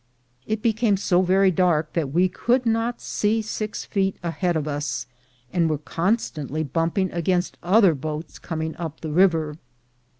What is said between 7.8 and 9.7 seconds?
boats coming up the river.